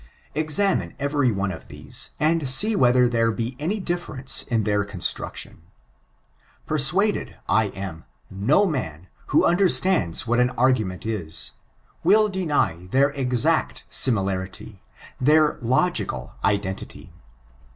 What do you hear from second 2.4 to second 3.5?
see whether there